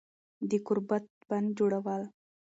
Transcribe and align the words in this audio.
د 0.49 0.51
گوربت 0.65 1.05
بندجوړول 1.29 2.03